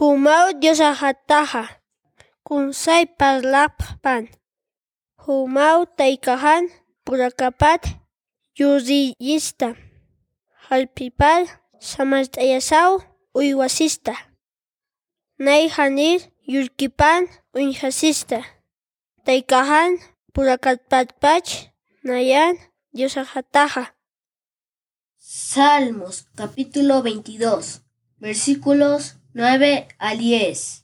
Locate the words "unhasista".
17.52-18.40